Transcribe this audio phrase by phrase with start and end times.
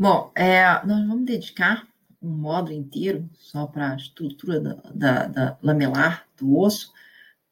[0.00, 1.86] Bom, é, nós vamos dedicar
[2.22, 6.90] um módulo inteiro só para a estrutura da, da, da, lamelar do osso,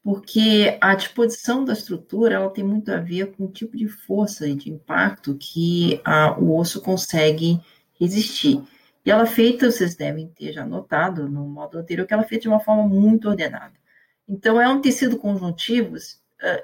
[0.02, 4.48] porque a disposição da estrutura ela tem muito a ver com o tipo de força
[4.48, 7.60] e de impacto que a, o osso consegue
[8.00, 8.62] resistir.
[9.04, 12.26] E ela é feita, vocês devem ter já notado no módulo anterior, que ela é
[12.26, 13.74] feita de uma forma muito ordenada.
[14.26, 15.96] Então, é um tecido conjuntivo,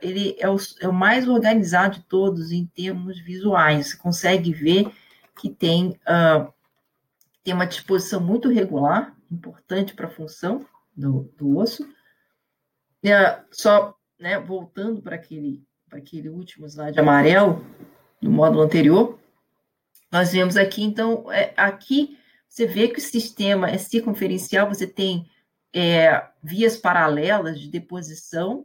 [0.00, 3.88] ele é o, é o mais organizado de todos em termos visuais.
[3.88, 4.90] Você consegue ver
[5.36, 6.52] que tem, uh,
[7.42, 10.64] tem uma disposição muito regular, importante para a função
[10.96, 11.84] do, do osso.
[13.04, 17.64] Uh, só né, voltando para aquele, aquele último slide amarelo,
[18.20, 19.18] no módulo anterior,
[20.10, 22.16] nós vemos aqui, então, é, aqui
[22.48, 25.28] você vê que o sistema é circunferencial, você tem
[25.74, 28.64] é, vias paralelas de deposição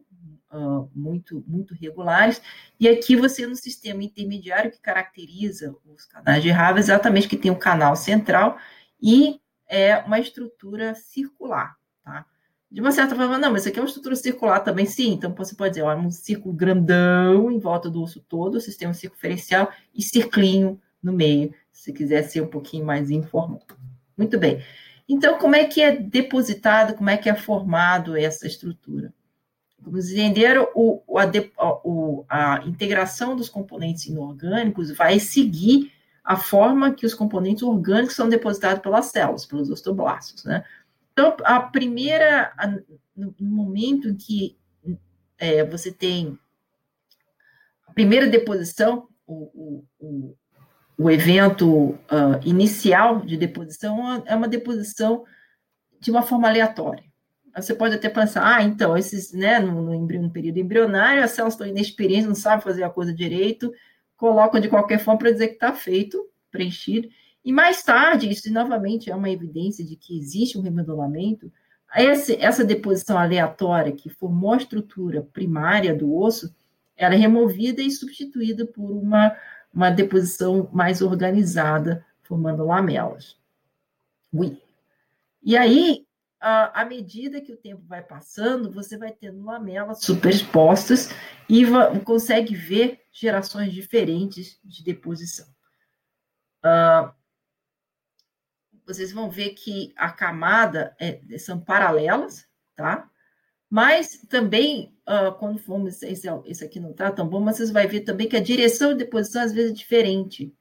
[0.52, 2.42] uh, muito, muito regulares,
[2.80, 7.52] e aqui você no sistema intermediário que caracteriza os canais de raiva, exatamente que tem
[7.52, 8.58] um canal central
[9.02, 12.26] e é uma estrutura circular, tá?
[12.72, 15.14] De uma certa forma, não, mas isso aqui é uma estrutura circular também, sim.
[15.14, 19.72] Então, você pode dizer, ó, um círculo grandão em volta do osso todo, sistema circunferencial,
[19.94, 23.60] e circlinho no meio, se quiser ser um pouquinho mais informal.
[24.16, 24.64] Muito bem.
[25.08, 29.12] Então, como é que é depositado, como é que é formado essa estrutura?
[29.84, 31.28] Como vocês entenderam, o, a,
[31.84, 35.92] o, a integração dos componentes inorgânicos vai seguir
[36.24, 40.64] a forma que os componentes orgânicos são depositados pelas células, pelos osteoblastos, né?
[41.12, 42.68] Então, a primeira, a,
[43.16, 44.58] no momento em que
[45.38, 46.38] é, você tem
[47.88, 50.36] a primeira deposição, o, o,
[50.98, 55.24] o evento uh, inicial de deposição é uma deposição
[56.00, 57.09] de uma forma aleatória.
[57.56, 61.54] Você pode até pensar, ah, então, esses, né, no, no, no período embrionário, as células
[61.54, 63.74] estão inexperientes, não sabem fazer a coisa direito,
[64.16, 67.10] colocam de qualquer forma para dizer que está feito, preenchido.
[67.44, 71.52] E mais tarde, isso novamente é uma evidência de que existe um remodelamento,
[71.94, 76.54] essa, essa deposição aleatória que formou a estrutura primária do osso,
[76.96, 79.36] ela é removida e substituída por uma
[79.74, 83.38] uma deposição mais organizada, formando lamelas.
[84.34, 84.58] Ui.
[85.42, 86.06] E aí,
[86.40, 91.10] à medida que o tempo vai passando, você vai tendo lamelas superexpostas
[91.50, 91.64] e
[92.06, 95.46] consegue ver gerações diferentes de deposição.
[96.64, 97.12] Uh,
[98.86, 103.10] vocês vão ver que a camada é, são paralelas, tá?
[103.70, 107.88] Mas também, uh, quando formos, esse, esse aqui não está tão bom, mas vocês vão
[107.88, 110.56] ver também que a direção de deposição às vezes é diferente.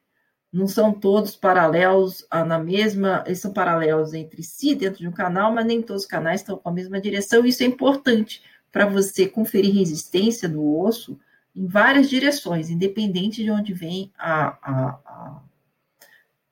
[0.53, 5.13] Não são todos paralelos uh, na mesma, eles são paralelos entre si dentro de um
[5.13, 7.45] canal, mas nem todos os canais estão com a mesma direção.
[7.45, 8.43] Isso é importante
[8.73, 11.19] para você conferir resistência do osso
[11.55, 15.43] em várias direções, independente de onde vem a, a, a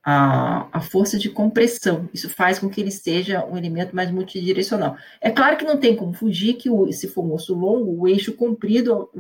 [0.09, 2.09] a, a força de compressão.
[2.15, 4.97] Isso faz com que ele seja um elemento mais multidirecional.
[5.21, 8.07] É claro que não tem como fugir que, o, se for um osso longo, o
[8.07, 9.11] eixo comprido,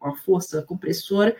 [0.00, 1.36] a, a força compressora,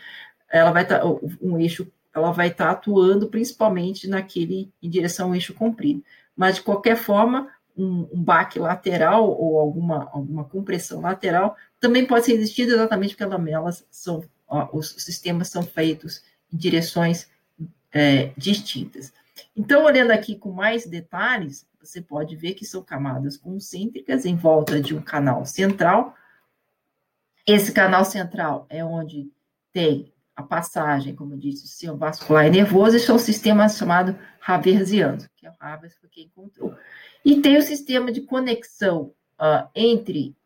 [0.53, 1.07] ela vai estar, tá,
[1.41, 6.05] um eixo, ela vai estar tá atuando principalmente naquele, em direção ao eixo comprido.
[6.37, 12.27] Mas, de qualquer forma, um, um baque lateral ou alguma, alguma compressão lateral também pode
[12.27, 16.23] ser existido exatamente porque as lamelas são, ó, os sistemas são feitos
[16.53, 17.29] em direções
[17.93, 19.13] é, distintas.
[19.57, 24.81] Então, olhando aqui com mais detalhes, você pode ver que são camadas concêntricas em volta
[24.81, 26.15] de um canal central.
[27.47, 29.31] Esse canal central é onde
[29.73, 34.19] tem a passagem, como disse, do sistema vascular e nervoso, e são o sistema chamado
[34.47, 36.75] Haversiano, que é o Havers foi quem encontrou.
[37.25, 40.37] E tem o sistema de conexão uh, entre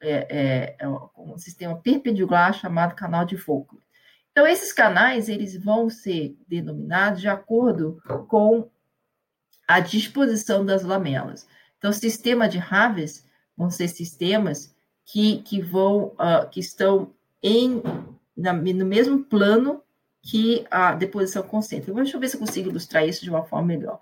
[0.00, 3.82] é, é, é um sistema perpendicular chamado canal de Volkmann.
[4.30, 8.68] Então, esses canais, eles vão ser denominados de acordo com
[9.66, 11.46] a disposição das lamelas.
[11.78, 13.26] Então, o sistema de Haves
[13.56, 17.82] vão ser sistemas que, que vão, uh, que estão em,
[18.36, 19.82] na, no mesmo plano
[20.22, 21.92] que a deposição concêntrica.
[21.94, 24.00] Deixa eu ver se eu consigo ilustrar isso de uma forma melhor.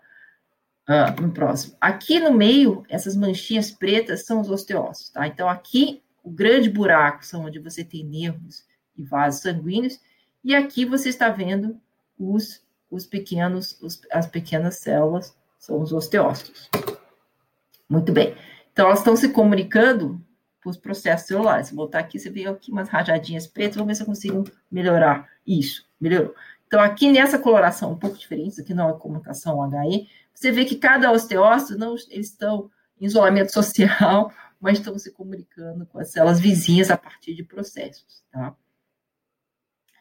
[0.88, 1.76] Uh, no próximo.
[1.80, 5.26] Aqui no meio, essas manchinhas pretas são os osteócitos, tá?
[5.28, 8.64] Então, aqui, o grande buraco são onde você tem nervos
[8.96, 10.00] e vasos sanguíneos,
[10.42, 11.80] e aqui você está vendo
[12.18, 16.68] os, os pequenos, os, as pequenas células, são os osteócitos.
[17.88, 18.34] Muito bem.
[18.72, 20.20] Então, elas estão se comunicando
[20.70, 21.68] os processos celulares.
[21.68, 25.28] Se voltar aqui, você vê aqui umas rajadinhas pretas, vamos ver se eu consigo melhorar
[25.46, 25.84] isso.
[26.00, 26.34] Melhorou.
[26.66, 30.76] Então, aqui nessa coloração um pouco diferente, aqui não é comunicação HE, você vê que
[30.76, 32.70] cada osteócito, não, eles estão
[33.00, 38.24] em isolamento social, mas estão se comunicando com as células vizinhas a partir de processos,
[38.30, 38.56] tá?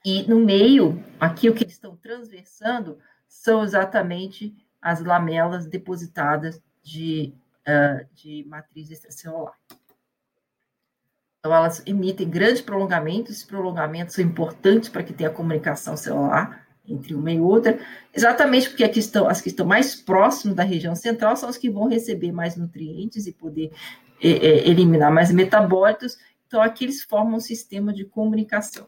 [0.03, 2.97] E no meio, aqui o que eles estão transversando
[3.27, 7.33] são exatamente as lamelas depositadas de,
[7.67, 9.53] uh, de matriz extracelular.
[11.41, 17.15] Então, elas emitem grandes prolongamentos, esses prolongamentos são importantes para que tenha comunicação celular entre
[17.15, 17.79] uma e outra,
[18.13, 21.69] exatamente porque aqui estão, as que estão mais próximas da região central são as que
[21.69, 23.71] vão receber mais nutrientes e poder
[24.21, 26.15] é, é, eliminar mais metabólitos,
[26.45, 28.87] então aqui eles formam um sistema de comunicação.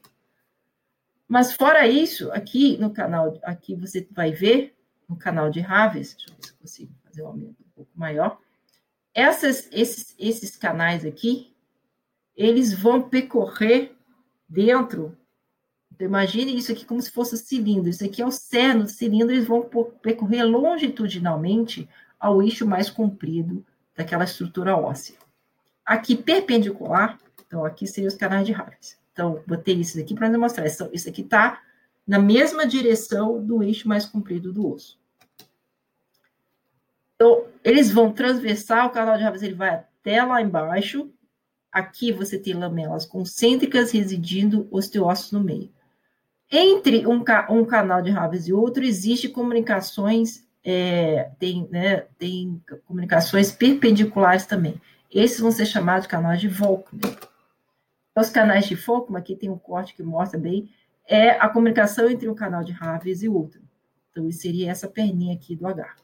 [1.28, 4.76] Mas fora isso, aqui no canal, aqui você vai ver,
[5.10, 7.92] no canal de Raves, deixa eu ver se eu consigo fazer um aumento um pouco
[7.96, 8.38] maior,
[9.12, 11.53] essas, esses, esses canais aqui,
[12.36, 13.94] eles vão percorrer
[14.48, 15.18] dentro.
[15.94, 17.90] Então, imagine isso aqui como se fosse um cilindro.
[17.90, 19.62] Isso aqui é o cerne do cilindro, eles vão
[20.02, 21.88] percorrer longitudinalmente
[22.20, 23.66] ao eixo mais comprido
[23.96, 25.16] daquela estrutura óssea.
[25.86, 28.98] Aqui, perpendicular, então aqui seriam os canais de Harris.
[29.12, 30.66] Então, botei isso aqui para demonstrar.
[30.66, 31.62] Isso, isso aqui está
[32.06, 35.00] na mesma direção do eixo mais comprido do osso.
[37.16, 41.10] Então, eles vão transversar, o canal de Harris ele vai até lá embaixo,
[41.74, 45.72] Aqui você tem lamelas concêntricas residindo osteócitos no meio.
[46.52, 52.62] Entre um, ca um canal de Raves e outro, existe comunicações, é, tem, né, tem
[52.86, 54.80] comunicações perpendiculares também.
[55.12, 57.18] Esses vão ser chamados de canais de Volkmann.
[58.16, 60.70] Os canais de Volkmann, aqui tem um corte que mostra bem,
[61.08, 63.60] é a comunicação entre um canal de Raves e outro.
[64.12, 65.96] Então, seria essa perninha aqui do H,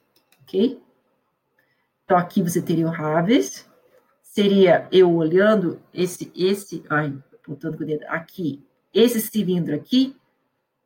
[0.42, 0.82] ok?
[2.04, 3.69] Então, aqui você teria o Raves,
[4.30, 10.16] seria eu olhando esse, esse, ai, apontando com o dedo, aqui, esse cilindro aqui,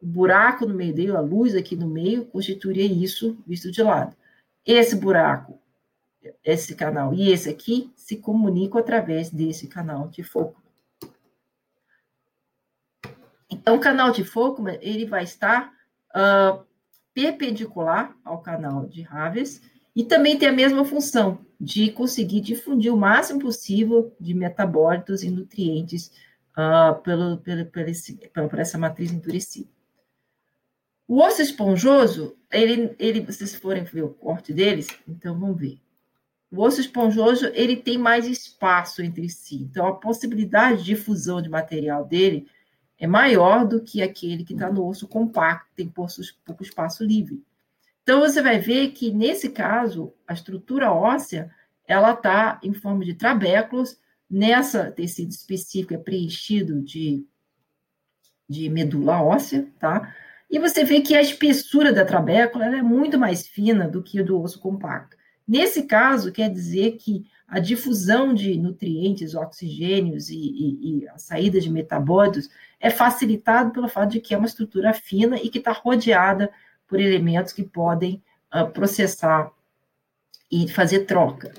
[0.01, 4.15] o buraco no meio dele, a luz aqui no meio, constituiria isso visto de lado.
[4.65, 5.59] Esse buraco,
[6.43, 10.61] esse canal e esse aqui se comunicam através desse canal de foco.
[13.49, 15.73] Então, o canal de foco, ele vai estar
[16.15, 16.65] uh,
[17.13, 19.61] perpendicular ao canal de Raves
[19.93, 25.29] e também tem a mesma função de conseguir difundir o máximo possível de metabólitos e
[25.29, 26.11] nutrientes
[26.57, 29.69] uh, pelo, pelo, pelo esse, pela, por essa matriz endurecida.
[31.07, 35.79] O osso esponjoso, ele, ele, vocês forem ver o corte deles, então vamos ver.
[36.51, 41.49] O osso esponjoso, ele tem mais espaço entre si, então a possibilidade de difusão de
[41.49, 42.45] material dele
[42.99, 47.41] é maior do que aquele que está no osso compacto, tem pouco espaço livre.
[48.03, 51.49] Então, você vai ver que, nesse caso, a estrutura óssea,
[51.87, 53.97] ela está em forma de trabéculos,
[54.29, 57.25] nessa tecido específico é preenchido de,
[58.47, 60.13] de medula óssea, tá?
[60.49, 64.41] E você vê que a espessura da trabécula é muito mais fina do que do
[64.41, 65.17] osso compacto.
[65.47, 71.59] Nesse caso, quer dizer que a difusão de nutrientes, oxigênios e, e, e a saída
[71.59, 75.71] de metabólitos é facilitado pelo fato de que é uma estrutura fina e que está
[75.71, 76.49] rodeada
[76.93, 78.21] por elementos que podem
[78.53, 79.51] uh, processar
[80.51, 81.51] e fazer troca.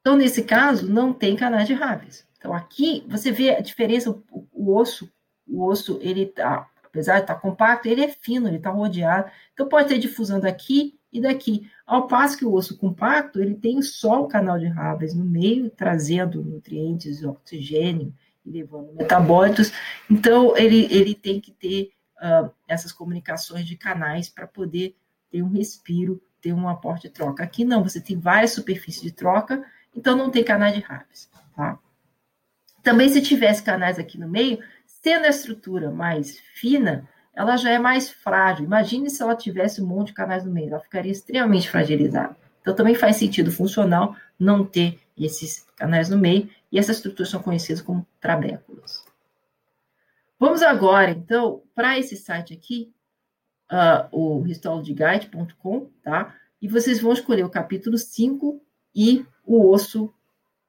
[0.00, 2.26] Então, nesse caso, não tem canais de Raves.
[2.36, 5.08] Então, aqui você vê a diferença, o, o osso,
[5.46, 9.30] o osso, ele tá, apesar de estar tá compacto, ele é fino, ele está rodeado.
[9.54, 11.70] Então, pode ter difusão daqui e daqui.
[11.86, 15.70] Ao passo que o osso compacto, ele tem só o canal de Raves no meio,
[15.70, 18.12] trazendo nutrientes, oxigênio
[18.44, 19.72] levando metabólitos.
[20.10, 21.92] Então, ele, ele tem que ter
[22.22, 24.96] uh, essas comunicações de canais para poder
[25.30, 27.42] ter um respiro, ter um aporte de troca.
[27.42, 31.78] Aqui não, você tem várias superfícies de troca, então não tem canais de Raves, tá?
[32.82, 37.78] Também se tivesse canais aqui no meio, sendo a estrutura mais fina, ela já é
[37.78, 38.64] mais frágil.
[38.64, 42.36] Imagine se ela tivesse um monte de canais no meio, ela ficaria extremamente fragilizada.
[42.60, 47.42] Então também faz sentido funcional não ter esses canais no meio, e essas estruturas são
[47.42, 48.67] conhecidas como trabéculos.
[50.38, 52.92] Vamos agora, então, para esse site aqui,
[53.72, 56.34] uh, o histologyguide.com, tá?
[56.62, 58.60] E vocês vão escolher o capítulo 5
[58.94, 60.12] e o osso,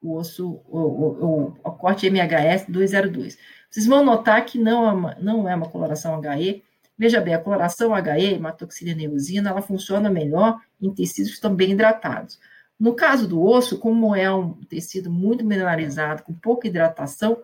[0.02, 3.38] o osso, o, o, o corte MHS 202.
[3.70, 6.64] Vocês vão notar que não é uma, não é uma coloração HE.
[6.98, 11.72] Veja bem, a coloração HE, hematoxilina eosina, ela funciona melhor em tecidos que estão bem
[11.72, 12.38] hidratados.
[12.78, 17.42] No caso do osso, como é um tecido muito mineralizado, com pouca hidratação,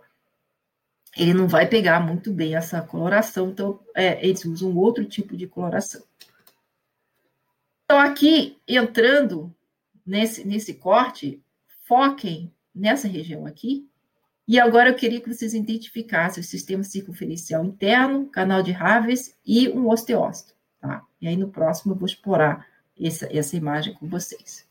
[1.17, 5.47] ele não vai pegar muito bem essa coloração, então é, eles usam outro tipo de
[5.47, 6.03] coloração.
[7.85, 9.55] Então, aqui, entrando
[10.05, 11.41] nesse, nesse corte,
[11.85, 13.89] foquem nessa região aqui,
[14.47, 19.69] e agora eu queria que vocês identificassem o sistema circunferencial interno, canal de Raves e
[19.69, 21.03] um osteócito, tá?
[21.21, 22.67] E aí no próximo eu vou explorar
[23.01, 24.66] essa, essa imagem com vocês.